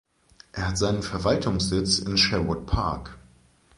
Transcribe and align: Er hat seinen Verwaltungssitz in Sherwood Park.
Er 0.53 0.67
hat 0.69 0.79
seinen 0.79 1.03
Verwaltungssitz 1.03 1.99
in 1.99 2.17
Sherwood 2.17 2.65
Park. 2.65 3.19